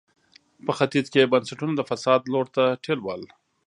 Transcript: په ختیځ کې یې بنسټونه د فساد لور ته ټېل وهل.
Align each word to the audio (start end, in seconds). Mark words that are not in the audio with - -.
په 0.65 0.71
ختیځ 0.77 1.05
کې 1.11 1.17
یې 1.21 1.31
بنسټونه 1.33 1.73
د 1.75 1.81
فساد 1.89 2.21
لور 2.33 2.47
ته 2.55 2.63
ټېل 2.83 2.99
وهل. 3.03 3.23